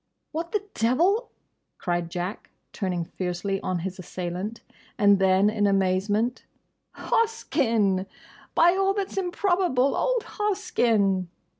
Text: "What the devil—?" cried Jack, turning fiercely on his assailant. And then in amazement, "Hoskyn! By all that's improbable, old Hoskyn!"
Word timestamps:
"What 0.31 0.51
the 0.51 0.63
devil—?" 0.73 1.29
cried 1.77 2.09
Jack, 2.09 2.49
turning 2.73 3.05
fiercely 3.05 3.61
on 3.61 3.77
his 3.85 3.99
assailant. 3.99 4.61
And 4.97 5.19
then 5.19 5.47
in 5.47 5.67
amazement, 5.67 6.43
"Hoskyn! 6.95 8.07
By 8.55 8.71
all 8.71 8.95
that's 8.95 9.17
improbable, 9.17 9.95
old 9.95 10.23
Hoskyn!" 10.23 11.27